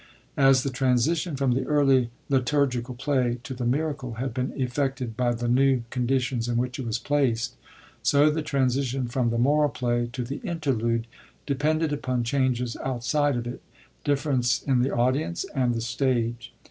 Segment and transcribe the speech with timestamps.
[0.39, 5.31] As the transition from the early Liturgical Play to the Miracle had been effected by
[5.35, 7.55] the new con ditions in which it was placed,
[8.01, 11.05] so the transition from the Moral Play to the Interlude
[11.45, 13.61] depended upon changes out side of it,
[14.03, 16.51] difference in the audience, and the stage.